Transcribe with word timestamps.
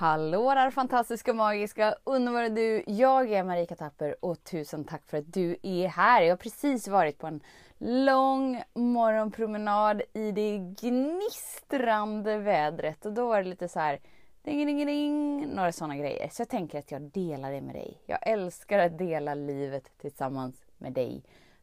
Hallå 0.00 0.54
där 0.54 0.70
fantastiska, 0.70 1.32
magiska, 1.32 1.94
underbara 2.04 2.48
du! 2.48 2.84
Jag 2.86 3.32
är 3.32 3.44
Marika 3.44 3.76
Tapper 3.76 4.24
och 4.24 4.44
tusen 4.44 4.84
tack 4.84 5.06
för 5.06 5.18
att 5.18 5.32
du 5.32 5.56
är 5.62 5.88
här. 5.88 6.22
Jag 6.22 6.32
har 6.32 6.36
precis 6.36 6.88
varit 6.88 7.18
på 7.18 7.26
en 7.26 7.40
lång 7.78 8.62
morgonpromenad 8.74 10.02
i 10.12 10.32
det 10.32 10.58
gnistrande 10.58 12.38
vädret 12.38 13.06
och 13.06 13.12
då 13.12 13.28
var 13.28 13.42
det 13.42 13.48
lite 13.48 13.68
så 13.68 13.80
här 13.80 14.00
ding, 14.42 14.66
ding, 14.66 14.86
ding, 14.86 15.46
några 15.54 15.72
sådana 15.72 15.96
grejer. 15.96 16.28
Så 16.32 16.42
jag 16.42 16.48
tänker 16.48 16.78
att 16.78 16.90
jag 16.90 17.02
delar 17.02 17.52
det 17.52 17.60
med 17.60 17.74
dig. 17.74 18.02
Jag 18.06 18.28
älskar 18.28 18.78
att 18.78 18.98
dela 18.98 19.34
livet 19.34 19.98
tillsammans 19.98 20.66
med 20.76 20.92
dig. 20.92 21.22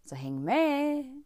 Så 0.09 0.15
häng 0.15 0.43
med! 0.43 1.23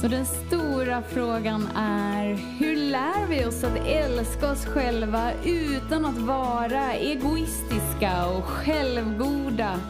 Så 0.00 0.08
den 0.08 0.26
stora 0.26 1.02
frågan 1.02 1.68
är, 1.76 2.34
hur 2.58 2.69
lär 2.90 3.26
vi 3.26 3.44
oss 3.44 3.64
att 3.64 3.86
älska 3.86 4.50
oss 4.50 4.66
själva 4.66 5.32
utan 5.44 6.04
att 6.04 6.18
vara 6.18 6.94
egoistiska 6.94 8.26
och 8.26 8.44
självgoda? 8.44 9.80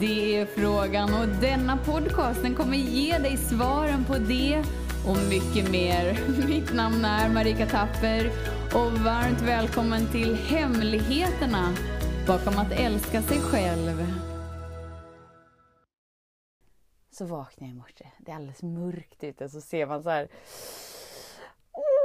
Det 0.00 0.36
är 0.36 0.46
frågan 0.46 1.14
och 1.14 1.28
denna 1.28 1.76
podcast 1.76 2.42
den 2.42 2.54
kommer 2.54 2.76
ge 2.76 3.18
dig 3.18 3.36
svaren 3.36 4.04
på 4.04 4.14
det 4.18 4.64
och 5.06 5.16
mycket 5.28 5.70
mer. 5.70 6.18
Mitt 6.48 6.74
namn 6.74 7.04
är 7.04 7.28
Marika 7.28 7.66
Tapper 7.66 8.30
och 8.74 8.92
varmt 8.92 9.42
välkommen 9.42 10.06
till 10.12 10.34
Hemligheterna 10.34 11.74
bakom 12.26 12.58
att 12.58 12.72
älska 12.72 13.22
sig 13.22 13.40
själv 13.40 14.06
så 17.10 17.24
vaknar 17.24 17.68
jag 17.68 17.74
i 17.74 17.78
morse. 17.78 18.06
Det 18.18 18.30
är 18.30 18.36
alldeles 18.36 18.62
mörkt 18.62 19.24
ute 19.24 19.48
så 19.48 19.60
ser 19.60 19.86
man 19.86 20.02
så 20.02 20.10
här 20.10 20.28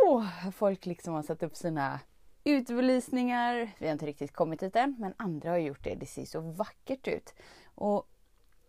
oh, 0.05 0.49
folk 0.51 0.85
liksom 0.85 1.13
har 1.13 1.23
satt 1.23 1.43
upp 1.43 1.55
sina 1.55 1.99
utbelysningar. 2.43 3.71
Vi 3.77 3.85
har 3.85 3.93
inte 3.93 4.05
riktigt 4.05 4.33
kommit 4.33 4.59
dit 4.59 4.75
än, 4.75 4.95
men 4.99 5.13
andra 5.17 5.49
har 5.49 5.57
gjort 5.57 5.83
det. 5.83 5.95
Det 5.95 6.05
ser 6.05 6.25
så 6.25 6.39
vackert 6.39 7.07
ut. 7.07 7.33
Och 7.75 8.07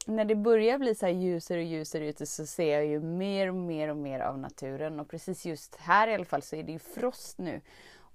när 0.07 0.25
det 0.25 0.35
börjar 0.35 0.79
bli 0.79 0.95
så 0.95 1.07
här 1.07 1.13
ljusare 1.13 1.59
och 1.59 1.65
ljusare 1.65 2.09
ute 2.09 2.27
så 2.27 2.47
ser 2.47 2.75
jag 2.75 2.87
ju 2.87 3.01
mer 3.01 3.49
och 3.49 3.55
mer 3.55 3.89
och 3.89 3.97
mer 3.97 4.21
av 4.21 4.39
naturen. 4.39 5.01
Och 5.01 5.09
precis 5.09 5.47
just 5.47 5.77
här 5.77 6.09
i 6.09 6.15
alla 6.15 6.25
fall 6.25 6.43
så 6.43 6.57
är 6.57 6.63
det 6.63 6.73
ju 6.73 6.79
frost 6.79 7.39
nu. 7.39 7.61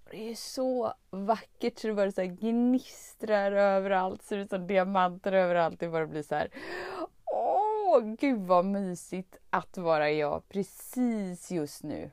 Och 0.04 0.10
det 0.12 0.32
är 0.32 0.36
så 0.36 0.94
vackert 1.10 1.80
så 1.80 1.88
det 1.88 1.94
bara 1.94 2.12
så 2.12 2.22
här 2.22 2.28
gnistrar 2.28 3.52
överallt. 3.52 4.22
Ser 4.22 4.38
ut 4.38 4.50
som 4.50 4.68
diamanter 4.68 5.32
överallt. 5.32 5.80
Det 5.80 5.90
bara 5.90 6.08
blir 6.08 6.24
så 6.24 6.36
här 6.36 6.52
åh 7.26 8.00
gud 8.00 8.40
vad 8.40 8.66
mysigt 8.66 9.36
att 9.50 9.78
vara 9.78 10.12
jag 10.12 10.50
precis 10.50 11.52
just 11.52 11.84
nu. 11.84 12.12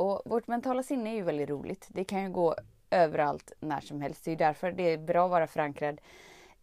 Och 0.00 0.22
vårt 0.24 0.46
mentala 0.46 0.82
sinne 0.82 1.10
är 1.10 1.14
ju 1.14 1.22
väldigt 1.22 1.50
roligt. 1.50 1.88
Det 1.88 2.04
kan 2.04 2.22
ju 2.22 2.30
gå 2.30 2.54
överallt 2.90 3.52
när 3.60 3.80
som 3.80 4.00
helst. 4.00 4.24
Det 4.24 4.28
är 4.28 4.32
ju 4.32 4.36
därför 4.36 4.72
det 4.72 4.82
är 4.82 4.98
bra 4.98 5.24
att 5.24 5.30
vara 5.30 5.46
förankrad 5.46 6.00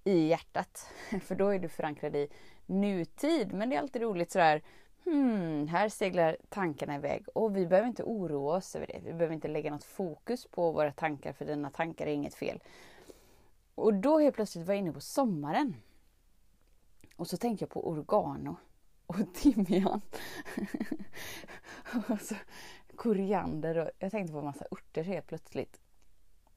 i 0.03 0.27
hjärtat. 0.27 0.89
För 1.21 1.35
då 1.35 1.47
är 1.47 1.59
du 1.59 1.69
förankrad 1.69 2.15
i 2.15 2.29
nutid. 2.65 3.53
Men 3.53 3.69
det 3.69 3.75
är 3.75 3.79
alltid 3.79 4.01
roligt 4.01 4.31
sådär 4.31 4.61
Hmm, 5.03 5.67
här 5.67 5.89
seglar 5.89 6.37
tankarna 6.49 6.95
iväg 6.95 7.25
och 7.33 7.57
vi 7.57 7.67
behöver 7.67 7.87
inte 7.87 8.03
oroa 8.03 8.57
oss 8.57 8.75
över 8.75 8.87
det. 8.87 8.99
Vi 9.03 9.13
behöver 9.13 9.35
inte 9.35 9.47
lägga 9.47 9.71
något 9.71 9.83
fokus 9.83 10.47
på 10.47 10.71
våra 10.71 10.91
tankar 10.91 11.33
för 11.33 11.45
dina 11.45 11.69
tankar 11.69 12.07
är 12.07 12.11
inget 12.11 12.35
fel. 12.35 12.63
Och 13.75 13.93
då 13.93 14.19
helt 14.19 14.35
plötsligt 14.35 14.67
var 14.67 14.73
jag 14.73 14.79
inne 14.79 14.91
på 14.91 15.01
sommaren. 15.01 15.75
Och 17.15 17.27
så 17.27 17.37
tänkte 17.37 17.63
jag 17.63 17.69
på 17.69 17.89
oregano 17.89 18.55
och 19.05 19.17
timjan. 19.33 20.01
och 22.09 22.21
så 22.21 22.35
koriander 22.97 23.77
och 23.77 23.89
jag 23.99 24.11
tänkte 24.11 24.33
på 24.33 24.39
en 24.39 24.45
massa 24.45 24.65
örter 24.71 25.03
helt 25.03 25.27
plötsligt. 25.27 25.81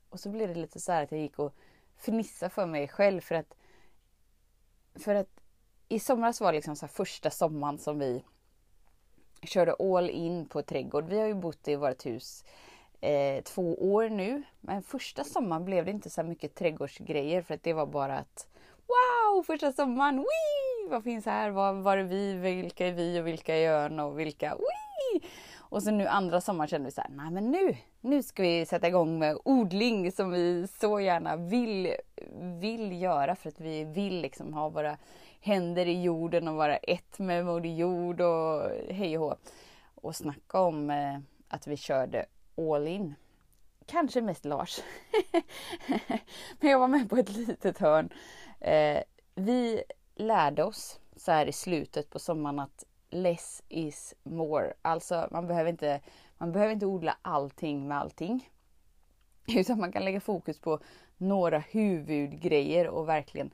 Och 0.09 0.21
så 0.21 0.29
blev 0.29 0.49
det 0.49 0.61
lite 0.61 0.81
så 0.81 0.93
här 0.93 1.03
att 1.03 1.13
jag 1.13 1.21
gick 1.21 1.39
och 1.39 1.55
fnissade 1.97 2.51
för 2.51 2.67
mig 2.67 2.89
själv 2.89 3.21
för 3.21 3.35
att 3.35 3.55
för 4.95 5.15
att 5.15 5.41
i 5.89 5.99
somras 5.99 6.41
var 6.41 6.53
liksom 6.53 6.77
så 6.77 6.89
första 6.89 7.31
sommaren 7.31 7.79
som 7.79 7.99
vi 7.99 8.25
körde 9.43 9.75
all 9.79 10.11
in 10.11 10.49
på 10.49 10.63
trädgård. 10.63 11.05
Vi 11.05 11.19
har 11.19 11.27
ju 11.27 11.35
bott 11.35 11.69
i 11.69 11.77
vårt 11.77 12.07
hus 12.07 12.45
eh, 13.01 13.43
två 13.43 13.93
år 13.93 14.09
nu. 14.09 14.43
Men 14.61 14.83
första 14.83 15.25
sommaren 15.25 15.65
blev 15.65 15.85
det 15.85 15.91
inte 15.91 16.11
så 16.11 16.23
mycket 16.23 16.55
trädgårdsgrejer 16.55 17.43
för 17.43 17.55
att 17.55 17.63
det 17.63 17.73
var 17.73 17.87
bara 17.87 18.19
att 18.19 18.49
wow, 18.87 19.43
första 19.43 19.73
sommaren, 19.73 20.17
wee! 20.17 20.91
Vad 20.91 21.05
finns 21.05 21.27
här? 21.27 21.51
Vad, 21.51 21.77
var 21.77 21.97
är 21.97 22.03
vi? 22.03 22.35
Vilka 22.35 22.87
är 22.87 22.93
vi 22.93 23.21
och 23.21 23.27
vilka 23.27 23.55
är 23.55 23.71
ön 23.71 24.01
och 24.01 24.21
vilka, 24.21 24.55
wee! 24.55 25.21
Och 25.71 25.83
så 25.83 25.91
nu 25.91 26.07
andra 26.07 26.41
sommaren 26.41 26.69
kände 26.69 26.85
vi 26.85 26.93
så 26.93 27.01
här, 27.01 27.11
nej 27.11 27.31
men 27.31 27.51
nu, 27.51 27.77
nu 28.01 28.23
ska 28.23 28.43
vi 28.43 28.67
sätta 28.67 28.89
igång 28.89 29.19
med 29.19 29.39
odling 29.45 30.13
som 30.13 30.31
vi 30.31 30.67
så 30.81 31.01
gärna 31.01 31.37
vill, 31.37 31.95
vill 32.61 33.03
göra 33.03 33.37
för 33.37 33.49
att 33.49 33.61
vi 33.61 33.85
vill 33.85 34.21
liksom 34.21 34.55
ha 34.55 34.69
våra 34.69 34.97
händer 35.41 35.87
i 35.87 36.03
jorden 36.03 36.49
och 36.49 36.55
vara 36.55 36.77
ett 36.77 37.19
med 37.19 37.47
Moder 37.47 37.71
Jord 37.71 38.21
och 38.21 38.71
hej 38.91 39.19
och 39.19 39.25
hå. 39.25 39.37
Och 39.95 40.17
snacka 40.17 40.61
om 40.61 40.91
eh, 40.91 41.19
att 41.49 41.67
vi 41.67 41.77
körde 41.77 42.27
all 42.57 42.87
in. 42.87 43.15
Kanske 43.87 44.21
mest 44.21 44.45
Lars. 44.45 44.81
Men 46.61 46.71
jag 46.71 46.79
var 46.79 46.89
med 46.89 47.11
på 47.11 47.17
ett 47.17 47.37
litet 47.37 47.79
hörn 47.79 48.11
Eh, 48.61 49.03
vi 49.35 49.83
lärde 50.15 50.65
oss 50.65 51.01
så 51.17 51.33
här 51.33 51.47
i 51.47 51.53
slutet 51.53 52.11
på 52.11 52.19
sommaren 52.19 52.59
att 52.59 52.85
less 53.11 53.63
is 53.69 54.15
more. 54.23 54.73
Alltså 54.83 55.29
man 55.31 55.47
behöver 55.47 55.71
inte, 55.71 56.01
man 56.39 56.53
behöver 56.53 56.73
inte 56.73 56.87
odla 56.87 57.17
allting 57.23 57.89
med 57.89 57.99
allting. 57.99 58.51
Utan 59.47 59.81
man 59.81 59.93
kan 59.93 60.05
lägga 60.05 60.21
fokus 60.21 60.59
på 60.59 60.81
några 61.17 61.59
huvudgrejer 61.59 62.89
och 62.89 63.09
verkligen 63.09 63.51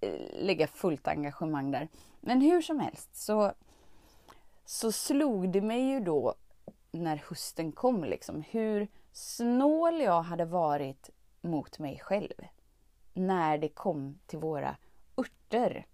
eh, 0.00 0.20
lägga 0.32 0.66
fullt 0.66 1.08
engagemang 1.08 1.70
där. 1.70 1.88
Men 2.20 2.40
hur 2.40 2.62
som 2.62 2.80
helst 2.80 3.16
så, 3.16 3.52
så 4.64 4.92
slog 4.92 5.48
det 5.48 5.60
mig 5.60 5.88
ju 5.88 6.00
då 6.00 6.34
när 6.90 7.16
hösten 7.28 7.72
kom 7.72 8.04
liksom 8.04 8.42
hur 8.50 8.88
snål 9.12 10.00
jag 10.00 10.22
hade 10.22 10.44
varit 10.44 11.10
mot 11.40 11.78
mig 11.78 11.98
själv 11.98 12.34
när 13.14 13.58
det 13.58 13.68
kom 13.68 14.18
till 14.26 14.38
våra 14.38 14.76
örter. 15.16 15.86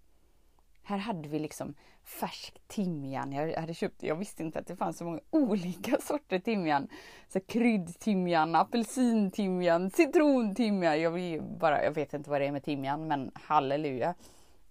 Här 0.83 0.99
hade 0.99 1.29
vi 1.29 1.39
liksom 1.39 1.75
färsk 2.05 2.63
timjan. 2.69 3.33
Jag, 3.33 3.61
hade 3.61 3.75
köpt, 3.75 4.03
jag 4.03 4.17
visste 4.17 4.43
inte 4.43 4.59
att 4.59 4.67
det 4.67 4.77
fanns 4.77 4.99
så 4.99 5.05
många 5.05 5.21
olika 5.31 6.01
sorter 6.01 6.39
timjan. 6.39 6.89
Så 7.29 7.41
kryddtimjan, 7.41 8.55
apelsintimjan, 8.55 9.91
citrontimjan. 9.91 11.01
Jag, 11.01 11.43
bara, 11.45 11.85
jag 11.85 11.93
vet 11.93 12.15
inte 12.15 12.31
vad 12.31 12.41
det 12.41 12.47
är 12.47 12.53
med 12.53 12.65
timjan 12.65 13.09
men 13.09 13.31
halleluja. 13.35 14.15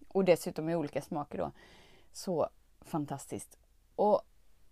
Och 0.07 0.25
dessutom 0.25 0.69
i 0.69 0.75
olika 0.75 1.01
smaker 1.01 1.37
då. 1.37 1.51
Så 2.11 2.49
fantastiskt. 2.81 3.57
Och 3.95 4.21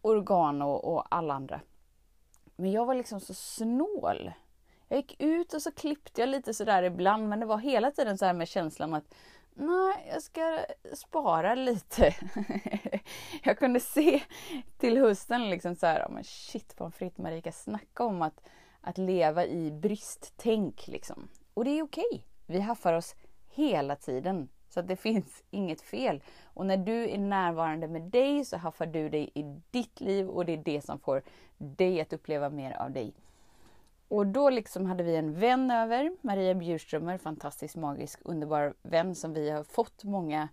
oregano 0.01 0.65
och 0.65 1.15
alla 1.15 1.33
andra. 1.33 1.61
Men 2.55 2.71
jag 2.71 2.85
var 2.85 2.95
liksom 2.95 3.19
så 3.19 3.33
snål 3.33 4.31
jag 4.89 4.97
gick 4.97 5.21
ut 5.21 5.53
och 5.53 5.61
så 5.61 5.71
klippte 5.71 6.21
jag 6.21 6.29
lite 6.29 6.53
sådär 6.53 6.83
ibland 6.83 7.29
men 7.29 7.39
det 7.39 7.45
var 7.45 7.57
hela 7.57 7.91
tiden 7.91 8.17
så 8.17 8.25
här 8.25 8.33
med 8.33 8.47
känslan 8.47 8.93
att 8.93 9.15
nej, 9.59 10.09
jag 10.11 10.21
ska 10.21 10.65
spara 10.93 11.55
lite. 11.55 12.15
jag 13.43 13.59
kunde 13.59 13.79
se 13.79 14.21
till 14.77 14.97
hösten 14.97 15.49
liksom 15.49 15.75
så 15.75 15.85
här, 15.85 16.05
oh, 16.05 16.11
men 16.11 16.23
shit 16.23 16.75
pommes 16.75 16.95
frites 16.95 17.17
Marika, 17.17 17.51
snacka 17.51 18.03
om 18.03 18.21
att, 18.21 18.41
att 18.81 18.97
leva 18.97 19.45
i 19.45 19.71
bristtänk 19.71 20.87
liksom. 20.87 21.27
Och 21.53 21.65
det 21.65 21.79
är 21.79 21.83
okej. 21.83 22.23
Vi 22.45 22.59
haffar 22.59 22.93
oss 22.93 23.15
hela 23.49 23.95
tiden. 23.95 24.49
Så 24.69 24.79
att 24.79 24.87
det 24.87 24.95
finns 24.95 25.43
inget 25.49 25.81
fel. 25.81 26.23
Och 26.43 26.65
när 26.65 26.77
du 26.77 27.09
är 27.09 27.17
närvarande 27.17 27.87
med 27.87 28.01
dig 28.01 28.45
så 28.45 28.57
haffar 28.57 28.85
du 28.85 29.09
dig 29.09 29.31
i 29.33 29.43
ditt 29.71 30.01
liv 30.01 30.29
och 30.29 30.45
det 30.45 30.53
är 30.53 30.57
det 30.57 30.81
som 30.81 30.99
får 30.99 31.23
dig 31.57 32.01
att 32.01 32.13
uppleva 32.13 32.49
mer 32.49 32.71
av 32.71 32.91
dig. 32.91 33.13
Och 34.09 34.27
då 34.27 34.49
liksom 34.49 34.85
hade 34.85 35.03
vi 35.03 35.15
en 35.15 35.39
vän 35.39 35.71
över, 35.71 36.11
Maria 36.21 36.53
Bjurströmer, 36.53 37.17
fantastisk, 37.17 37.75
magisk, 37.75 38.19
underbar 38.23 38.73
vän 38.81 39.15
som 39.15 39.33
vi 39.33 39.49
har 39.49 39.63
fått 39.63 40.03
många 40.03 40.47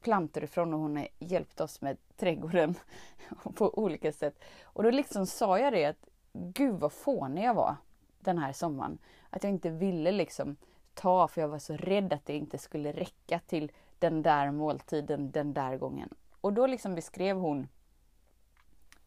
plantor 0.00 0.44
ifrån 0.44 0.74
och 0.74 0.80
hon 0.80 0.96
har 0.96 1.08
hjälpt 1.18 1.60
oss 1.60 1.80
med 1.80 1.96
trädgården 2.16 2.74
på 3.54 3.78
olika 3.78 4.12
sätt. 4.12 4.44
Och 4.62 4.82
då 4.82 4.90
liksom 4.90 5.26
sa 5.26 5.58
jag 5.58 5.72
det 5.72 5.84
att 5.84 6.08
gud 6.32 6.74
vad 6.74 6.92
fånig 6.92 7.44
jag 7.44 7.54
var 7.54 7.76
den 8.20 8.38
här 8.38 8.52
sommaren. 8.52 8.98
Att 9.30 9.42
jag 9.42 9.52
inte 9.52 9.70
ville 9.70 10.12
liksom 10.12 10.56
ta 10.94 11.28
för 11.28 11.40
jag 11.40 11.48
var 11.48 11.58
så 11.58 11.76
rädd 11.76 12.12
att 12.12 12.26
det 12.26 12.36
inte 12.36 12.58
skulle 12.58 12.92
räcka 12.92 13.38
till 13.38 13.72
den 13.98 14.22
där 14.22 14.50
måltiden 14.50 15.30
den 15.30 15.52
där 15.52 15.76
gången. 15.76 16.08
Och 16.40 16.52
då 16.52 16.66
liksom 16.66 16.94
beskrev 16.94 17.36
hon 17.36 17.68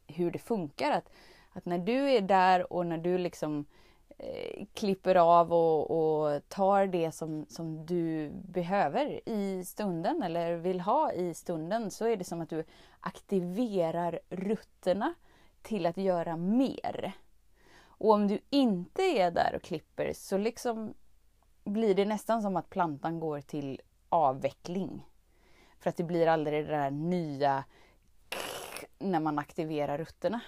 hur 0.07 0.31
det 0.31 0.39
funkar. 0.39 0.91
att 0.91 1.09
att 1.53 1.65
när 1.65 1.77
du 1.77 2.11
är 2.11 2.21
där 2.21 2.73
och 2.73 2.85
när 2.85 2.97
du 2.97 3.17
liksom 3.17 3.65
eh, 4.17 4.65
klipper 4.73 5.15
av 5.15 5.53
och, 5.53 5.91
och, 5.91 6.49
tar 6.49 6.87
det 6.87 7.11
som, 7.11 7.45
som 7.49 7.85
du 7.85 8.31
behöver 8.33 9.29
i 9.29 9.65
stunden 9.65 10.23
eller 10.23 10.55
vill 10.55 10.81
ha 10.81 11.11
i 11.11 11.33
stunden 11.33 11.91
så 11.91 12.05
är 12.05 12.17
det 12.17 12.23
som 12.23 12.41
att 12.41 12.49
du 12.49 12.63
aktiverar 12.99 14.19
rutterna 14.29 15.13
till 15.61 15.85
att 15.85 15.97
göra 15.97 16.37
mer. 16.37 17.11
Och 17.83 18.11
om 18.11 18.27
du 18.27 18.39
inte 18.49 19.01
är 19.01 19.31
där 19.31 19.53
och 19.55 19.61
klipper 19.61 20.13
så 20.13 20.37
liksom 20.37 20.93
blir 21.63 21.95
det 21.95 22.05
nästan 22.05 22.41
som 22.41 22.57
att 22.57 22.69
plantan 22.69 23.19
går 23.19 23.41
till 23.41 23.81
avveckling. 24.09 25.05
För 25.79 25.89
att 25.89 25.97
det 25.97 26.03
blir 26.03 26.27
aldrig 26.27 26.65
det 26.65 26.71
där 26.71 26.91
nya 26.91 27.63
när 28.99 29.19
man 29.19 29.39
aktiverar 29.39 29.97
rutterna. 29.97 30.41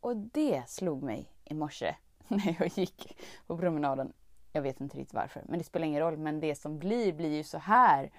Och 0.00 0.16
det 0.16 0.62
slog 0.68 1.02
mig 1.02 1.32
i 1.44 1.54
morse 1.54 1.94
när 2.28 2.56
jag 2.58 2.68
gick 2.78 3.18
på 3.46 3.58
promenaden. 3.58 4.12
Jag 4.52 4.62
vet 4.62 4.80
inte 4.80 4.98
riktigt 4.98 5.14
varför, 5.14 5.42
men 5.48 5.58
det 5.58 5.64
spelar 5.64 5.86
ingen 5.86 6.00
roll. 6.00 6.16
Men 6.16 6.40
det 6.40 6.54
som 6.54 6.78
blir, 6.78 7.12
blir 7.12 7.36
ju 7.36 7.44
så 7.44 7.58
här. 7.58 8.10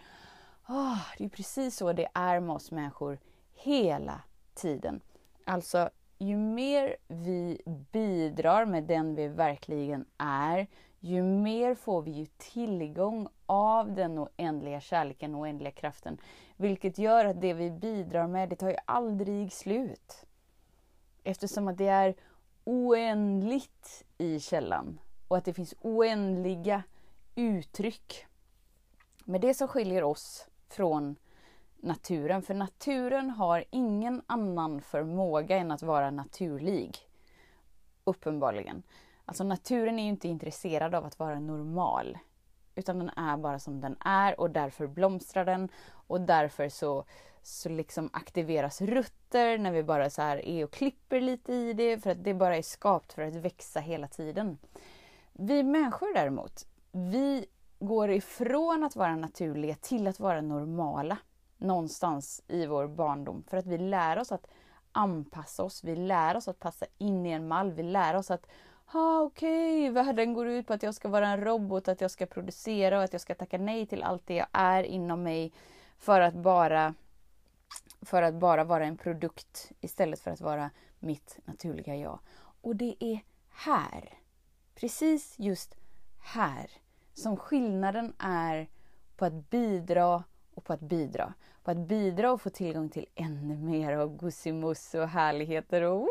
Oh, 0.68 1.00
det 1.18 1.25
är 1.25 1.30
precis 1.30 1.75
så 1.75 1.94
det 1.94 2.07
är 2.13 2.39
med 2.39 2.56
oss 2.56 2.72
människor 2.72 3.19
hela 3.54 4.22
tiden. 4.54 5.01
Alltså, 5.45 5.89
ju 6.18 6.38
mer 6.38 6.95
vi 7.07 7.62
bidrar 7.92 8.66
med 8.66 8.84
den 8.84 9.16
vi 9.16 9.27
verkligen 9.27 10.06
är, 10.18 10.68
ju 11.00 11.24
mer 11.24 11.75
får 11.75 12.01
vi 12.01 12.12
ju 12.12 12.25
tillgång 12.25 13.27
av 13.45 13.95
den 13.95 14.19
oändliga 14.19 14.80
kärleken 14.80 15.36
och 15.36 15.42
oändliga 15.42 15.72
kraften. 15.72 16.18
Vilket 16.57 16.98
gör 16.98 17.25
att 17.25 17.42
det 17.42 17.54
vi 17.54 17.72
bidrar 17.72 18.27
med, 18.27 18.50
det 18.50 18.56
tar 18.56 18.69
ju 18.69 18.77
aldrig 18.86 19.54
slut. 19.54 20.25
Eftersom 21.23 21.68
att 21.68 21.77
det 21.77 21.88
är 21.88 22.15
oändligt 22.63 24.06
i 24.18 24.39
källan 24.39 25.00
och 25.27 25.38
att 25.38 25.45
det 25.45 25.53
finns 25.53 25.75
oändliga 25.81 26.83
uttryck. 27.35 28.25
Men 29.25 29.41
det 29.41 29.53
som 29.53 29.68
skiljer 29.68 30.03
oss 30.03 30.47
från 30.69 31.15
naturen, 31.77 32.41
för 32.41 32.53
naturen 32.53 33.29
har 33.29 33.63
ingen 33.69 34.21
annan 34.27 34.81
förmåga 34.81 35.57
än 35.57 35.71
att 35.71 35.81
vara 35.81 36.12
naturlig. 36.12 36.97
Uppenbarligen. 38.03 38.83
Alltså 39.25 39.44
naturen 39.44 40.00
är 40.00 40.03
ju 40.03 40.09
inte 40.09 40.27
intresserad 40.27 40.95
av 40.95 41.06
att 41.06 41.19
vara 41.19 41.39
normal. 41.39 42.17
Utan 42.75 43.00
den 43.00 43.09
är 43.09 43.38
bara 43.38 43.59
som 43.59 43.81
den 43.81 43.95
är 44.00 44.39
och 44.39 44.51
därför 44.51 44.88
blomstrar 44.88 45.45
den 45.45 45.69
och 46.07 46.21
därför 46.21 46.69
så, 46.69 47.06
så 47.43 47.69
liksom 47.69 48.09
aktiveras 48.13 48.81
rutter 48.81 49.57
när 49.57 49.71
vi 49.71 49.83
bara 49.83 50.09
så 50.09 50.21
här 50.21 50.45
är 50.45 50.63
och 50.63 50.71
klipper 50.71 51.21
lite 51.21 51.53
i 51.53 51.73
det 51.73 51.99
för 51.99 52.09
att 52.09 52.23
det 52.23 52.33
bara 52.33 52.57
är 52.57 52.61
skapt 52.61 53.13
för 53.13 53.21
att 53.21 53.35
växa 53.35 53.79
hela 53.79 54.07
tiden. 54.07 54.57
Vi 55.33 55.63
människor 55.63 56.13
däremot, 56.13 56.65
vi 56.91 57.45
går 57.79 58.11
ifrån 58.11 58.83
att 58.83 58.95
vara 58.95 59.15
naturliga 59.15 59.75
till 59.75 60.07
att 60.07 60.19
vara 60.19 60.41
normala 60.41 61.17
någonstans 61.57 62.43
i 62.47 62.65
vår 62.65 62.88
barndom 62.88 63.43
för 63.47 63.57
att 63.57 63.65
vi 63.65 63.77
lär 63.77 64.19
oss 64.19 64.31
att 64.31 64.47
anpassa 64.91 65.63
oss, 65.63 65.83
vi 65.83 65.95
lär 65.95 66.38
oss 66.38 66.47
att 66.47 66.59
passa 66.59 66.85
in 66.97 67.25
i 67.25 67.31
en 67.31 67.47
mall, 67.47 67.71
vi 67.71 67.83
lär 67.83 68.15
oss 68.15 68.31
att 68.31 68.47
ah, 68.85 69.21
okej, 69.21 69.89
okay. 69.89 70.03
världen 70.03 70.33
går 70.33 70.47
ut 70.47 70.67
på 70.67 70.73
att 70.73 70.83
jag 70.83 70.95
ska 70.95 71.09
vara 71.09 71.27
en 71.27 71.43
robot, 71.43 71.88
att 71.88 72.01
jag 72.01 72.11
ska 72.11 72.25
producera 72.25 72.97
och 72.97 73.03
att 73.03 73.13
jag 73.13 73.21
ska 73.21 73.35
tacka 73.35 73.57
nej 73.57 73.85
till 73.85 74.03
allt 74.03 74.27
det 74.27 74.35
jag 74.35 74.47
är 74.51 74.83
inom 74.83 75.23
mig 75.23 75.51
för 75.97 76.21
att 76.21 76.33
bara 76.33 76.93
för 78.01 78.21
att 78.21 78.33
bara 78.33 78.63
vara 78.63 78.86
en 78.86 78.98
produkt 78.98 79.71
istället 79.80 80.19
för 80.19 80.31
att 80.31 80.42
vara 80.42 80.69
mitt 81.00 81.39
naturliga 81.45 81.95
jag. 81.95 82.19
Och 82.62 82.75
det 82.75 82.95
är 83.00 83.19
här, 83.50 84.13
precis 84.75 85.36
just 85.39 85.75
här, 86.19 86.71
som 87.13 87.38
skillnaden 87.38 88.13
är 88.19 88.69
på 89.18 89.25
att 89.25 89.50
bidra 89.50 90.24
och 90.53 90.63
på 90.63 90.74
att 90.74 90.81
bidra. 90.81 91.33
På 91.63 91.71
att 91.71 91.77
bidra 91.77 92.31
och 92.31 92.42
få 92.42 92.50
tillgång 92.50 92.89
till 92.89 93.06
ännu 93.15 93.57
mer 93.57 93.94
av 93.94 94.18
gussimus 94.18 94.94
och 94.94 95.07
härligheter 95.07 95.81
och 95.81 96.09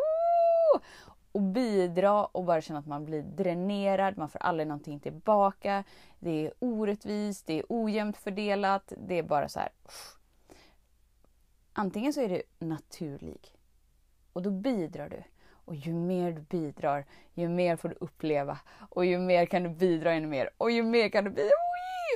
och 1.32 1.42
bidra 1.42 2.24
och 2.24 2.44
bara 2.44 2.60
känna 2.60 2.78
att 2.78 2.86
man 2.86 3.04
blir 3.04 3.22
dränerad, 3.22 4.18
man 4.18 4.28
får 4.28 4.38
aldrig 4.38 4.68
någonting 4.68 5.00
tillbaka. 5.00 5.84
Det 6.18 6.46
är 6.46 6.52
orättvist, 6.58 7.46
det 7.46 7.58
är 7.58 7.64
ojämnt 7.68 8.16
fördelat, 8.16 8.92
det 9.06 9.18
är 9.18 9.22
bara 9.22 9.48
så 9.48 9.60
här. 9.60 9.68
Antingen 11.72 12.12
så 12.12 12.20
är 12.20 12.28
du 12.28 12.42
naturlig 12.58 13.60
och 14.32 14.42
då 14.42 14.50
bidrar 14.50 15.08
du. 15.08 15.22
Och 15.52 15.74
ju 15.74 15.94
mer 15.94 16.32
du 16.32 16.40
bidrar, 16.40 17.06
ju 17.34 17.48
mer 17.48 17.76
får 17.76 17.88
du 17.88 17.94
uppleva. 18.00 18.58
Och 18.90 19.04
ju 19.04 19.18
mer 19.18 19.46
kan 19.46 19.62
du 19.62 19.68
bidra 19.68 20.12
ännu 20.12 20.26
mer. 20.26 20.50
Och 20.56 20.70
ju 20.70 20.82
mer 20.82 21.08
kan 21.08 21.24
du 21.24 21.30
bidra. 21.30 21.50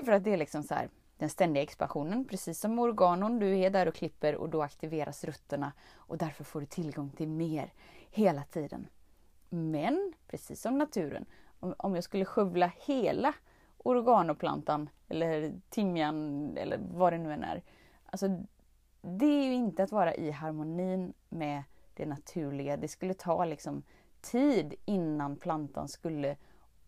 För 0.05 0.13
att 0.13 0.25
det 0.25 0.33
är 0.33 0.37
liksom 0.37 0.63
så 0.63 0.75
här, 0.75 0.89
den 1.19 1.29
ständiga 1.29 1.63
expansionen. 1.63 2.25
Precis 2.25 2.61
som 2.61 2.79
organon, 2.79 3.39
du 3.39 3.59
är 3.59 3.71
där 3.71 3.89
och 3.89 3.95
klipper 3.95 4.35
och 4.35 4.49
då 4.49 4.63
aktiveras 4.63 5.25
rutterna. 5.25 5.73
Och 5.95 6.19
därför 6.19 6.45
får 6.45 6.61
du 6.61 6.67
tillgång 6.67 7.11
till 7.11 7.29
mer 7.29 7.73
hela 8.11 8.43
tiden. 8.43 8.87
Men 9.49 10.13
precis 10.29 10.61
som 10.61 10.79
naturen, 10.79 11.25
om, 11.61 11.95
jag 11.95 12.05
skulle 12.05 12.25
skövla 12.25 12.73
hela 12.87 13.35
organoplantan 13.79 14.89
eller 15.09 15.53
timjan 15.71 16.57
eller 16.57 16.79
vad 16.91 17.13
det 17.13 17.19
nu 17.19 17.33
än 17.33 17.45
är. 17.45 17.63
Alltså, 18.07 18.27
det 19.07 19.27
är 19.27 19.45
ju 19.45 19.55
inte 19.55 19.83
att 19.83 19.93
vara 19.93 20.15
i 20.15 20.31
harmonin 20.31 21.13
med 21.29 21.63
det 21.95 22.07
naturliga. 22.07 22.77
Det 22.77 22.89
skulle 22.89 23.15
ta 23.15 23.45
liksom 23.45 23.83
tid 24.21 24.75
innan 24.85 25.37
plantan 25.37 25.89
skulle 25.89 26.37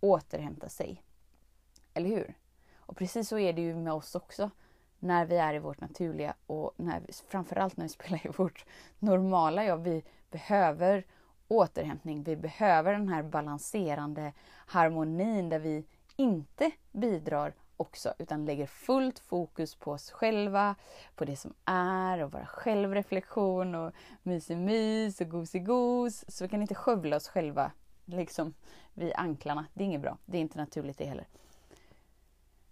återhämta 0.01 0.69
sig. 0.69 1.03
Eller 1.95 2.09
hur? 2.09 2.35
Och 2.77 2.97
precis 2.97 3.29
så 3.29 3.39
är 3.39 3.53
det 3.53 3.63
ju 3.63 3.75
med 3.75 3.93
oss 3.93 4.15
också. 4.15 4.51
När 4.99 5.27
vi 5.27 5.37
är 5.37 5.55
i 5.55 5.59
vårt 5.59 5.81
naturliga 5.81 6.35
och 6.47 6.73
när 6.77 7.01
vi, 7.01 7.13
framförallt 7.29 7.77
när 7.77 7.85
vi 7.85 7.89
spelar 7.89 8.27
i 8.27 8.31
vårt 8.37 8.65
normala 8.99 9.65
jag. 9.65 9.77
Vi 9.77 10.05
behöver 10.31 11.05
återhämtning. 11.49 12.23
Vi 12.23 12.37
behöver 12.37 12.93
den 12.93 13.09
här 13.09 13.23
balanserande 13.23 14.33
harmonin 14.67 15.49
där 15.49 15.59
vi 15.59 15.85
inte 16.17 16.71
bidrar 16.93 17.55
också 17.76 18.14
utan 18.19 18.44
lägger 18.44 18.67
fullt 18.67 19.19
fokus 19.19 19.75
på 19.75 19.93
oss 19.93 20.11
själva, 20.11 20.75
på 21.14 21.25
det 21.25 21.37
som 21.37 21.55
är 21.64 22.23
och 22.23 22.32
våra 22.32 22.46
självreflektion 22.46 23.75
och 23.75 23.93
mys 24.23 25.20
och 25.20 25.28
gos 25.52 26.25
Så 26.28 26.44
vi 26.44 26.49
kan 26.49 26.62
inte 26.62 26.75
skövla 26.75 27.17
oss 27.17 27.28
själva 27.28 27.73
liksom 28.05 28.55
vid 28.94 29.12
anklarna. 29.17 29.67
Det 29.75 29.82
är 29.82 29.87
inget 29.87 30.00
bra. 30.00 30.19
Det 30.26 30.38
är 30.38 30.43
inte 30.43 30.58
naturligt 30.58 30.99
det 30.99 31.05
heller. 31.05 31.26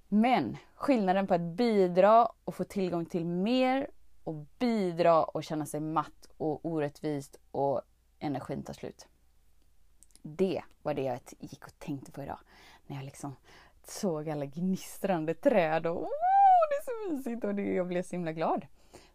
Men 0.08 0.56
skillnaden 0.74 1.26
på 1.26 1.34
att 1.34 1.40
bidra 1.40 2.28
och 2.44 2.54
få 2.54 2.64
tillgång 2.64 3.06
till 3.06 3.24
mer 3.24 3.90
och 4.24 4.34
bidra 4.58 5.24
och 5.24 5.44
känna 5.44 5.66
sig 5.66 5.80
matt 5.80 6.28
och 6.36 6.66
orättvist 6.66 7.36
och 7.50 7.80
energin 8.18 8.62
tar 8.62 8.74
slut. 8.74 9.06
Det 10.22 10.62
var 10.82 10.94
det 10.94 11.02
jag 11.02 11.20
gick 11.38 11.64
och 11.66 11.78
tänkte 11.78 12.12
på 12.12 12.23
idag. 12.23 12.38
När 12.87 12.96
jag 12.96 13.04
liksom 13.04 13.37
såg 13.87 14.31
alla 14.31 14.47
gnistrande 14.47 15.35
träd 15.35 15.87
och 15.87 16.03
oh, 16.03 16.09
det 16.71 16.75
är 16.75 16.85
så 16.85 17.14
mysigt 17.14 17.45
och 17.45 17.55
det, 17.55 17.75
jag 17.75 17.87
blev 17.87 18.03
så 18.03 18.11
himla 18.17 18.33
glad. 18.33 18.67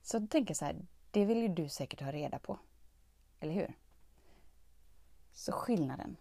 Så 0.01 0.19
då 0.19 0.27
tänker 0.27 0.49
jag 0.49 0.57
så 0.57 0.65
här, 0.65 0.75
det 1.11 1.25
vill 1.25 1.41
ju 1.41 1.47
du 1.47 1.69
säkert 1.69 2.01
ha 2.01 2.11
reda 2.11 2.39
på. 2.39 2.59
Eller 3.39 3.53
hur? 3.53 3.73
Så 5.31 5.51
skillnaden. 5.51 6.17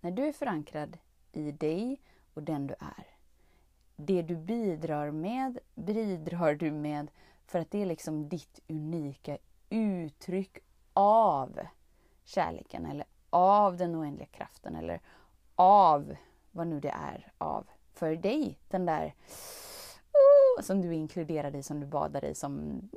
När 0.00 0.10
du 0.10 0.26
är 0.26 0.32
förankrad 0.32 0.98
i 1.32 1.52
dig 1.52 2.00
och 2.34 2.42
den 2.42 2.66
du 2.66 2.74
är. 2.80 3.06
Det 3.96 4.22
du 4.22 4.36
bidrar 4.36 5.10
med, 5.10 5.58
bidrar 5.74 6.54
du 6.54 6.70
med 6.70 7.10
för 7.46 7.58
att 7.58 7.70
det 7.70 7.82
är 7.82 7.86
liksom 7.86 8.28
ditt 8.28 8.60
unika 8.68 9.38
uttryck 9.70 10.58
av 10.92 11.60
kärleken 12.24 12.86
eller 12.86 13.06
av 13.30 13.76
den 13.76 13.96
oändliga 13.96 14.26
kraften 14.26 14.76
eller 14.76 15.00
av 15.54 16.16
vad 16.58 16.66
nu 16.66 16.80
det 16.80 16.90
är 16.90 17.32
av 17.38 17.66
för 17.94 18.16
dig. 18.16 18.58
Den 18.68 18.86
där 18.86 19.14
oh, 20.12 20.62
som 20.62 20.80
du 20.80 20.94
inkluderar 20.94 21.56
i, 21.56 21.62
som 21.62 21.80
du 21.80 21.86
badar 21.86 22.24
i. 22.24 22.34
Som, 22.34 22.58
mm, 22.58 22.88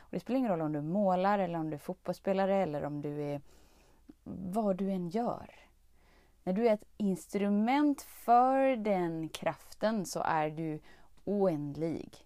och 0.00 0.10
det 0.10 0.20
spelar 0.20 0.38
ingen 0.38 0.50
roll 0.50 0.60
om 0.60 0.72
du 0.72 0.80
målar 0.80 1.38
eller 1.38 1.58
om 1.58 1.70
du 1.70 1.74
är 1.74 1.78
fotbollsspelare 1.78 2.56
eller 2.56 2.84
om 2.84 3.02
du 3.02 3.22
är 3.22 3.40
vad 4.24 4.76
du 4.76 4.90
än 4.90 5.08
gör. 5.08 5.50
När 6.44 6.52
du 6.52 6.68
är 6.68 6.74
ett 6.74 6.84
instrument 6.96 8.02
för 8.02 8.76
den 8.76 9.28
kraften 9.28 10.06
så 10.06 10.22
är 10.24 10.50
du 10.50 10.80
oändlig. 11.24 12.16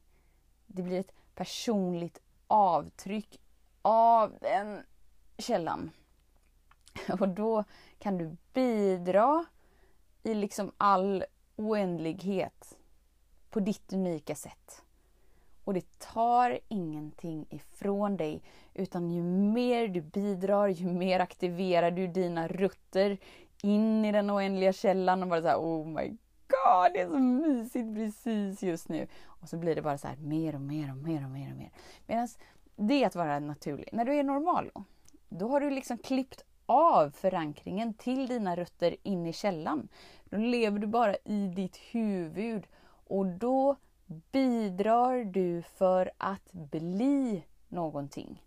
Det 0.67 0.83
blir 0.83 1.01
ett 1.01 1.13
personligt 1.35 2.21
avtryck 2.47 3.41
av 3.83 4.35
den 4.41 4.83
källan. 5.39 5.91
Och 7.21 7.29
då 7.29 7.65
kan 7.99 8.19
du 8.19 8.37
bidra 8.53 9.45
i 10.27 10.35
liksom 10.35 10.73
all 10.79 11.25
oändlighet 11.57 12.79
på 13.51 13.61
ditt 13.61 13.93
unika 13.93 14.35
sätt. 14.35 14.83
Och 15.65 15.75
det 15.75 15.99
tar 15.99 16.59
ingenting 16.69 17.47
ifrån 17.51 18.17
dig 18.17 18.43
utan 18.75 19.11
ju 19.11 19.23
mer 19.23 19.89
du 19.89 20.01
bidrar, 20.01 20.69
ju 20.69 20.87
mer 20.87 21.21
aktiverar 21.21 21.91
du 21.91 22.07
dina 22.07 22.49
rutter 22.49 23.19
in 23.63 24.05
i 24.05 24.13
den 24.13 24.31
oändliga 24.31 24.73
källan 24.73 25.23
och 25.23 25.29
bara 25.29 25.43
så 25.43 25.49
här, 25.49 25.57
oh 25.57 25.87
my 25.87 26.09
god, 26.49 26.93
det 26.93 27.01
är 27.01 27.09
så 27.09 27.19
mysigt 27.19 27.95
precis 27.95 28.63
just 28.63 28.89
nu. 28.89 29.07
Och 29.25 29.49
så 29.49 29.57
blir 29.57 29.75
det 29.75 29.83
bara 29.83 29.99
så 29.99 30.09
här 30.09 30.17
mer 30.17 30.55
och 30.55 30.61
mer 30.61 30.91
och 30.91 30.97
mer 30.97 31.25
och 31.25 31.31
mer 31.31 31.51
och 31.51 31.59
mer. 31.59 31.71
Medan 32.07 32.29
det 32.77 33.03
är 33.03 33.07
att 33.07 33.17
vara 33.17 33.39
naturlig. 33.39 33.89
När 33.93 34.05
du 34.05 34.15
är 34.15 34.23
normal 34.23 34.71
då, 34.75 34.85
då 35.29 35.49
har 35.49 35.61
du 35.61 35.71
liksom 35.71 35.99
klippt 35.99 36.45
av 36.67 37.11
förankringen 37.11 37.95
till 37.95 38.27
dina 38.27 38.57
rötter 38.57 38.97
in 39.03 39.27
i 39.27 39.33
källan. 39.33 39.89
Då 40.25 40.37
lever 40.37 40.79
du 40.79 40.87
bara 40.87 41.17
i 41.25 41.53
ditt 41.57 41.77
huvud 41.77 42.67
och 43.09 43.27
då 43.27 43.77
bidrar 44.33 45.25
du 45.25 45.63
för 45.63 46.11
att 46.19 46.53
bli 46.53 47.45
någonting. 47.69 48.43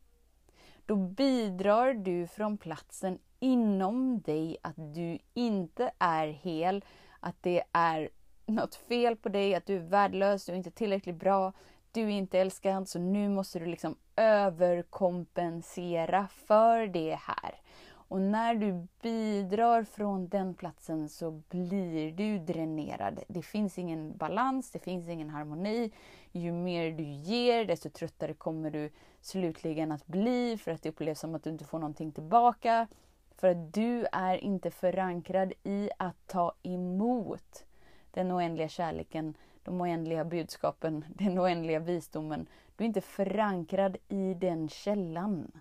Då 0.86 0.96
bidrar 0.96 1.94
du 1.94 2.28
från 2.28 2.58
platsen 2.58 3.20
inom 3.40 4.22
dig 4.22 4.58
att 4.62 4.76
du 4.76 5.20
inte 5.34 5.92
är 6.00 6.28
hel, 6.28 6.86
att 7.20 7.36
det 7.42 7.64
är 7.72 8.10
något 8.46 8.76
fel 8.76 9.16
på 9.16 9.30
dig, 9.30 9.56
att 9.56 9.66
du 9.66 9.76
är 9.76 9.80
värdelös, 9.80 10.46
du 10.46 10.52
är 10.52 10.56
inte 10.56 10.72
tillräckligt 10.72 11.16
bra, 11.16 11.54
du 11.92 12.02
är 12.02 12.10
inte 12.10 12.40
älskad, 12.40 12.90
så 12.90 13.00
nu 13.00 13.30
måste 13.30 13.60
du 13.60 13.66
liksom 13.66 13.96
överkompensera 14.16 16.28
för 16.28 16.88
det 16.88 17.20
här. 17.22 17.62
Och 18.10 18.22
när 18.22 18.56
du 18.56 18.88
bidrar 19.02 19.84
från 19.84 20.28
den 20.28 20.54
platsen 20.54 21.10
så 21.10 21.32
blir 21.32 22.12
du 22.12 22.40
dränerad. 22.40 23.20
Det 23.28 23.42
finns 23.42 23.78
ingen 23.78 24.18
balans, 24.18 24.72
det 24.72 24.80
finns 24.80 25.10
ingen 25.10 25.30
harmoni. 25.30 25.92
Ju 26.32 26.52
mer 26.52 26.92
du 26.92 27.04
ger, 27.04 27.66
desto 27.66 27.90
tröttare 27.90 28.34
kommer 28.34 28.72
du 28.72 28.90
slutligen 29.22 29.92
att 29.92 30.08
bli 30.08 30.58
för 30.58 30.72
att 30.72 30.84
det 30.84 30.90
upplevs 30.90 31.20
som 31.20 31.36
att 31.36 31.44
du 31.44 31.50
inte 31.50 31.66
får 31.66 31.80
någonting 31.80 32.12
tillbaka. 32.12 32.88
För 33.36 33.48
att 33.48 33.74
du 33.74 34.06
är 34.12 34.38
inte 34.38 34.72
förankrad 34.72 35.54
i 35.64 35.90
att 35.98 36.28
ta 36.28 36.54
emot 36.64 37.66
den 38.12 38.32
oändliga 38.32 38.68
kärleken, 38.68 39.34
de 39.64 39.82
oändliga 39.82 40.26
budskapen, 40.26 41.06
den 41.16 41.40
oändliga 41.40 41.80
visdomen. 41.80 42.48
Du 42.76 42.84
är 42.84 42.88
inte 42.88 43.02
förankrad 43.02 43.98
i 44.08 44.34
den 44.34 44.70
källan. 44.70 45.52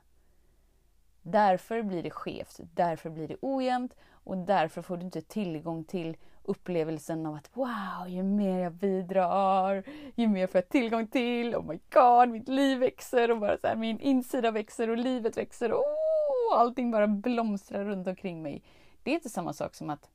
Därför 1.31 1.83
blir 1.83 2.03
det 2.03 2.11
skevt, 2.11 2.61
därför 2.75 3.11
blir 3.11 3.29
det 3.29 3.37
ojämnt 3.41 3.95
och 4.11 4.39
därför 4.39 4.83
får 4.83 4.97
du 4.97 5.05
inte 5.05 5.21
tillgång 5.21 5.85
till 5.85 6.17
upplevelsen 6.43 7.27
av 7.27 7.35
att 7.35 7.51
wow, 7.57 8.09
ju 8.09 8.23
mer 8.23 8.59
jag 8.59 8.73
bidrar, 8.73 9.83
ju 10.15 10.29
mer 10.29 10.47
får 10.47 10.59
jag 10.59 10.69
tillgång 10.69 11.07
till, 11.07 11.55
oh 11.55 11.67
my 11.67 11.79
god, 11.91 12.29
mitt 12.29 12.49
liv 12.49 12.79
växer 12.79 13.31
och 13.31 13.39
bara 13.39 13.59
så 13.59 13.67
här, 13.67 13.77
min 13.77 14.01
insida 14.01 14.51
växer 14.51 14.91
och 14.91 14.97
livet 14.97 15.37
växer 15.37 15.73
och 15.73 15.81
oh, 15.81 16.59
allting 16.59 16.91
bara 16.91 17.07
blomstrar 17.07 17.85
runt 17.85 18.07
omkring 18.07 18.43
mig. 18.43 18.63
Det 19.03 19.11
är 19.11 19.15
inte 19.15 19.29
samma 19.29 19.53
sak 19.53 19.75
som 19.75 19.91
att 19.91 20.11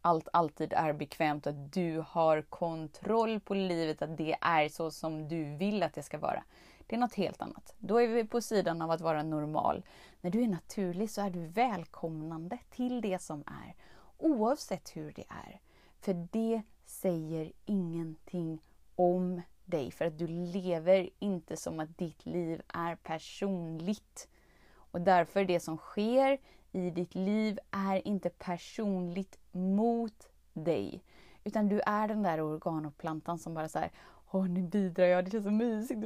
allt 0.00 0.28
alltid 0.32 0.72
är 0.72 0.92
bekvämt, 0.92 1.46
att 1.46 1.72
du 1.72 2.04
har 2.08 2.42
kontroll 2.42 3.40
på 3.40 3.54
livet, 3.54 4.02
att 4.02 4.16
det 4.16 4.36
är 4.40 4.68
så 4.68 4.90
som 4.90 5.28
du 5.28 5.44
vill 5.56 5.82
att 5.82 5.94
det 5.94 6.02
ska 6.02 6.18
vara. 6.18 6.42
Det 6.86 6.96
är 6.96 7.00
något 7.00 7.14
helt 7.14 7.42
annat. 7.42 7.74
Då 7.78 8.00
är 8.00 8.08
vi 8.08 8.24
på 8.24 8.40
sidan 8.40 8.82
av 8.82 8.90
att 8.90 9.00
vara 9.00 9.22
normal. 9.22 9.84
När 10.20 10.30
du 10.30 10.42
är 10.42 10.48
naturlig 10.48 11.10
så 11.10 11.20
är 11.20 11.30
du 11.30 11.46
välkomnande 11.46 12.58
till 12.70 13.00
det 13.00 13.22
som 13.22 13.40
är. 13.46 13.74
Oavsett 14.18 14.96
hur 14.96 15.12
det 15.12 15.24
är. 15.28 15.60
För 16.00 16.28
det 16.32 16.62
säger 16.84 17.52
ingenting 17.64 18.62
om 18.96 19.42
dig. 19.64 19.90
För 19.90 20.04
att 20.04 20.18
du 20.18 20.26
lever 20.26 21.10
inte 21.18 21.56
som 21.56 21.80
att 21.80 21.98
ditt 21.98 22.26
liv 22.26 22.62
är 22.68 22.96
personligt. 22.96 24.28
Och 24.76 25.00
därför 25.00 25.44
det 25.44 25.60
som 25.60 25.76
sker 25.76 26.38
i 26.72 26.90
ditt 26.90 27.14
liv 27.14 27.58
är 27.70 28.08
inte 28.08 28.30
personligt 28.30 29.38
mot 29.52 30.28
dig. 30.52 31.04
Utan 31.44 31.68
du 31.68 31.80
är 31.80 32.08
den 32.08 32.22
där 32.22 32.40
organoplantan 32.40 33.38
som 33.38 33.54
bara 33.54 33.68
säger 33.68 33.90
Åh, 34.30 34.48
nu 34.48 34.62
bidrar 34.62 35.04
jag, 35.04 35.24
det 35.24 35.30
känns 35.30 35.44
så 35.44 35.50
mysigt 35.50 36.00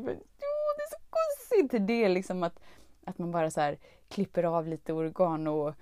inte 1.58 1.78
Det 1.78 2.04
är 2.04 2.08
liksom 2.08 2.42
att, 2.42 2.60
att 3.04 3.18
man 3.18 3.30
bara 3.30 3.50
så 3.50 3.60
här, 3.60 3.78
klipper 4.08 4.44
av 4.44 4.66
lite 4.66 4.92
organ 4.92 5.46
och 5.46 5.74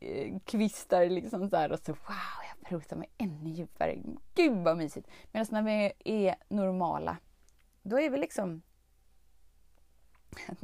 eh, 0.00 0.38
kvistar 0.44 1.06
liksom 1.06 1.50
så 1.50 1.56
här, 1.56 1.72
och 1.72 1.78
så 1.78 1.92
wow, 1.92 2.44
jag 2.48 2.68
protar 2.68 2.96
mig 2.96 3.08
ännu 3.18 3.50
djupare. 3.50 3.98
Gud 4.34 4.64
vad 4.64 4.76
mysigt! 4.76 5.08
Medan 5.32 5.46
när 5.50 5.62
vi 5.62 5.92
är 6.26 6.36
normala, 6.48 7.16
då 7.82 8.00
är 8.00 8.10
vi 8.10 8.18
liksom... 8.18 8.62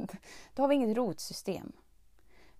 då 0.55 0.63
har 0.63 0.67
vi 0.67 0.75
inget 0.75 0.97
rotsystem. 0.97 1.71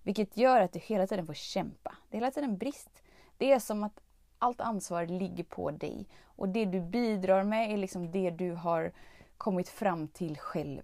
Vilket 0.02 0.36
gör 0.36 0.60
att 0.60 0.72
du 0.72 0.78
hela 0.78 1.06
tiden 1.06 1.26
får 1.26 1.34
kämpa. 1.34 1.96
Det 2.08 2.16
är 2.16 2.20
hela 2.20 2.30
tiden 2.30 2.58
brist. 2.58 3.02
Det 3.36 3.52
är 3.52 3.58
som 3.58 3.84
att 3.84 4.00
allt 4.38 4.60
ansvar 4.60 5.06
ligger 5.06 5.44
på 5.44 5.70
dig. 5.70 6.08
Och 6.24 6.48
det 6.48 6.64
du 6.64 6.80
bidrar 6.80 7.44
med 7.44 7.72
är 7.72 7.76
liksom 7.76 8.10
det 8.10 8.30
du 8.30 8.52
har 8.52 8.92
kommit 9.36 9.68
fram 9.68 10.08
till 10.08 10.38
själv. 10.38 10.82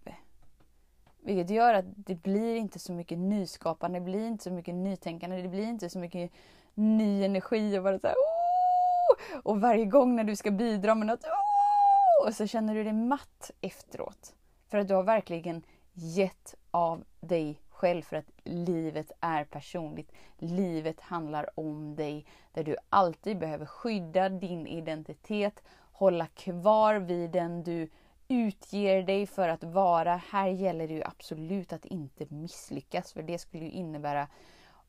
Vilket 1.21 1.51
gör 1.51 1.75
att 1.75 1.85
det 1.97 2.15
blir 2.15 2.57
inte 2.57 2.79
så 2.79 2.93
mycket 2.93 3.19
nyskapande, 3.19 3.99
det 3.99 4.05
blir 4.05 4.27
inte 4.27 4.45
så 4.45 4.51
mycket 4.51 4.75
nytänkande, 4.75 5.43
det 5.43 5.49
blir 5.49 5.67
inte 5.67 5.91
så 5.91 5.99
mycket 5.99 6.31
ny 6.75 7.25
energi 7.25 7.79
och 7.79 7.83
bara 7.83 7.99
så 7.99 8.07
här, 8.07 8.15
oh! 8.15 9.41
Och 9.43 9.61
varje 9.61 9.85
gång 9.85 10.17
när 10.17 10.25
du 10.25 10.37
ska 10.37 10.51
bidra 10.51 10.95
med 10.95 11.07
något, 11.07 11.25
oh! 11.25 12.27
och 12.27 12.35
så 12.35 12.47
känner 12.47 12.75
du 12.75 12.85
dig 12.85 12.93
matt 12.93 13.51
efteråt. 13.61 14.35
För 14.69 14.79
att 14.79 14.89
du 14.89 14.95
har 14.95 15.03
verkligen 15.03 15.63
gett 15.93 16.55
av 16.71 17.05
dig 17.21 17.61
själv 17.69 18.03
för 18.03 18.17
att 18.17 18.31
livet 18.45 19.13
är 19.21 19.45
personligt. 19.45 20.13
Livet 20.39 21.01
handlar 21.01 21.61
om 21.61 21.97
dig 21.97 22.27
där 22.53 22.65
du 22.65 22.77
alltid 22.89 23.39
behöver 23.39 23.67
skydda 23.67 24.29
din 24.29 24.67
identitet, 24.67 25.63
hålla 25.93 26.27
kvar 26.27 26.95
vid 26.95 27.31
den 27.31 27.63
du 27.63 27.89
utger 28.29 29.03
dig 29.03 29.27
för 29.27 29.49
att 29.49 29.65
vara. 29.65 30.17
Här 30.17 30.49
gäller 30.49 30.89
det 30.89 30.95
ju 30.95 31.03
absolut 31.05 31.73
att 31.73 31.85
inte 31.85 32.27
misslyckas 32.35 33.13
för 33.13 33.23
det 33.23 33.39
skulle 33.39 33.65
ju 33.65 33.71
innebära, 33.71 34.29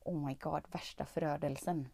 oh 0.04 0.26
my 0.26 0.34
god, 0.34 0.62
värsta 0.72 1.04
förödelsen. 1.04 1.88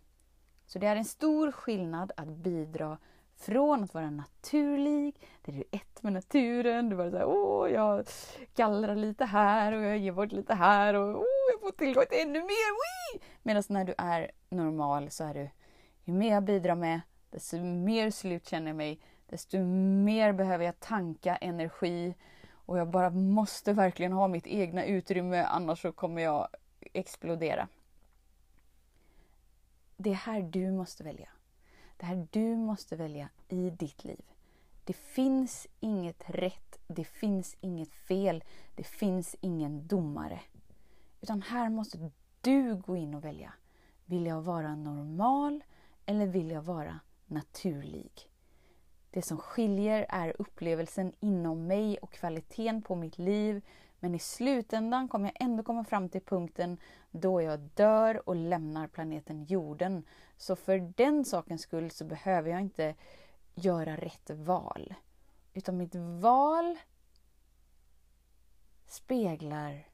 Så 0.67 0.79
det 0.79 0.87
är 0.87 0.97
en 0.97 1.05
stor 1.05 1.53
skillnad 1.53 2.13
att 2.17 2.29
bidra 2.29 2.99
från 3.37 3.85
att 3.85 3.95
vara 3.95 4.11
naturlig, 4.11 5.21
där 5.45 5.53
du 5.53 5.59
är 5.59 5.77
ett 5.77 6.03
med 6.03 6.13
naturen, 6.13 6.89
du 6.89 6.97
bara 6.97 7.11
såhär, 7.11 7.27
åh, 7.27 7.71
jag 7.71 8.07
gallrar 8.55 8.97
lite 8.97 9.25
här 9.25 9.73
och 9.73 9.83
jag 9.83 9.99
ger 9.99 10.13
bort 10.13 10.33
lite 10.33 10.55
här 10.55 10.95
och 10.95 11.17
åh, 11.17 11.25
jag 11.53 11.61
får 11.61 11.71
tillgång 11.71 12.05
till 12.11 12.21
ännu 12.21 12.41
mer, 12.41 13.21
Medan 13.43 13.63
när 13.69 13.85
du 13.85 13.95
är 13.99 14.31
normal 14.49 15.11
så 15.11 15.25
är 15.25 15.35
du, 15.35 15.51
ju 16.05 16.13
mer 16.13 16.35
jag 16.35 16.45
bidrar 16.45 16.75
med, 16.75 17.01
desto 17.31 17.59
mer 17.63 18.11
slut 18.11 18.49
känner 18.49 18.67
jag 18.67 18.77
mig, 18.77 19.01
desto 19.27 19.59
mer 20.05 20.33
behöver 20.33 20.65
jag 20.65 20.81
tanka 20.81 21.37
energi 21.37 22.15
och 22.51 22.79
jag 22.79 22.91
bara 22.91 23.11
måste 23.11 23.73
verkligen 23.73 24.13
ha 24.13 24.29
mitt 24.29 24.47
egna 24.47 24.85
utrymme 24.85 25.43
annars 25.43 25.83
så 25.83 25.93
kommer 25.93 26.23
jag 26.23 26.49
explodera. 26.81 27.69
Det 29.97 30.11
är 30.11 30.15
här 30.15 30.43
du 30.43 30.73
måste 30.73 31.05
välja. 31.05 31.29
Det 31.97 32.07
här 32.07 32.29
du 32.31 32.57
måste 32.57 32.97
välja 32.97 33.29
i 33.49 33.71
ditt 33.71 34.05
liv. 34.05 34.25
Det 34.85 34.93
finns 34.93 35.67
inget 35.81 36.31
rätt, 36.31 36.79
det 36.87 37.05
finns 37.05 37.57
inget 37.61 37.95
fel, 37.95 38.45
det 38.75 38.85
finns 38.85 39.37
ingen 39.41 39.87
domare. 39.87 40.41
Utan 41.21 41.43
här 41.43 41.71
måste 41.71 42.11
du 42.41 42.77
gå 42.77 42.97
in 42.97 43.15
och 43.15 43.25
välja. 43.25 43.53
Vill 44.05 44.27
jag 44.27 44.43
vara 44.43 44.77
normal 44.77 45.65
eller 46.07 46.27
vill 46.27 46.51
jag 46.51 46.63
vara 46.63 47.01
naturlig? 47.27 48.31
Det 49.17 49.23
som 49.23 49.39
skiljer 49.39 50.07
är 50.09 50.37
upplevelsen 50.39 51.13
inom 51.21 51.67
mig 51.67 51.99
och 51.99 52.13
kvaliteten 52.13 52.83
på 52.83 52.95
mitt 52.95 53.19
liv. 53.19 53.65
Men 54.01 54.15
i 54.15 54.19
slutändan 54.19 55.09
kommer 55.09 55.27
jag 55.29 55.43
ändå 55.43 55.63
komma 55.63 55.85
fram 55.85 56.09
till 56.09 56.21
punkten 56.21 56.79
då 57.11 57.43
jag 57.43 57.61
dör 57.61 58.29
och 58.29 58.37
lämnar 58.37 58.89
planeten 58.89 59.45
jorden. 59.45 60.05
Så 60.37 60.57
för 60.57 60.79
den 60.97 61.25
sakens 61.25 61.63
skull 61.63 61.91
så 61.91 62.05
behöver 62.05 62.51
jag 62.51 62.61
inte 62.61 62.95
göra 63.55 63.97
rätt 63.97 64.31
val. 64.31 64.95
Utan 65.55 65.77
mitt 65.77 65.95
val 66.21 66.79
speglar 68.87 69.89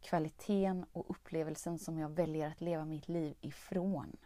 kvaliteten 0.00 0.86
och 0.92 1.10
upplevelsen 1.10 1.78
som 1.78 1.98
jag 1.98 2.08
väljer 2.08 2.48
att 2.48 2.60
leva 2.60 2.84
mitt 2.84 3.08
liv 3.08 3.34
ifrån. 3.40 4.16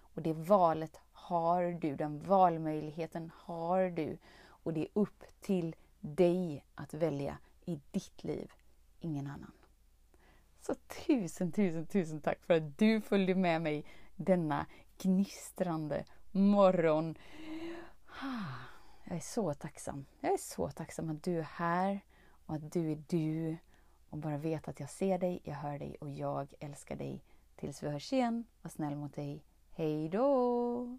Och 0.00 0.22
det 0.22 0.32
valet 0.32 1.00
har 1.24 1.72
du, 1.80 1.96
den 1.96 2.18
valmöjligheten 2.18 3.30
har 3.36 3.90
du. 3.90 4.18
Och 4.46 4.72
det 4.72 4.80
är 4.80 4.88
upp 4.92 5.24
till 5.40 5.76
dig 6.00 6.64
att 6.74 6.94
välja 6.94 7.38
i 7.64 7.80
ditt 7.90 8.24
liv, 8.24 8.52
ingen 9.00 9.26
annan. 9.26 9.52
Så 10.60 10.74
tusen, 11.06 11.52
tusen, 11.52 11.86
tusen 11.86 12.20
tack 12.20 12.44
för 12.44 12.54
att 12.54 12.78
du 12.78 13.00
följde 13.00 13.34
med 13.34 13.62
mig 13.62 13.84
denna 14.16 14.66
gnistrande 14.98 16.04
morgon. 16.32 17.18
Jag 19.04 19.16
är 19.16 19.20
så 19.20 19.54
tacksam. 19.54 20.06
Jag 20.20 20.32
är 20.32 20.38
så 20.38 20.70
tacksam 20.70 21.10
att 21.10 21.22
du 21.22 21.38
är 21.38 21.42
här 21.42 22.00
och 22.46 22.54
att 22.54 22.72
du 22.72 22.92
är 22.92 23.02
du. 23.08 23.56
Och 24.10 24.18
bara 24.18 24.38
vet 24.38 24.68
att 24.68 24.80
jag 24.80 24.90
ser 24.90 25.18
dig, 25.18 25.40
jag 25.44 25.54
hör 25.54 25.78
dig 25.78 25.96
och 26.00 26.10
jag 26.10 26.54
älskar 26.60 26.96
dig. 26.96 27.24
Tills 27.56 27.82
vi 27.82 27.88
hörs 27.90 28.12
igen, 28.12 28.44
var 28.62 28.70
snäll 28.70 28.96
mot 28.96 29.14
dig. 29.14 29.44
Hej 29.70 30.08
då! 30.08 30.98